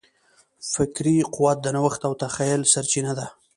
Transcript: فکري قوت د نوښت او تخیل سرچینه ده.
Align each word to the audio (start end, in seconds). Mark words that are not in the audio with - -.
فکري 0.73 1.15
قوت 1.35 1.57
د 1.61 1.67
نوښت 1.75 2.01
او 2.07 2.13
تخیل 2.21 2.61
سرچینه 2.73 3.13
ده. 3.19 3.27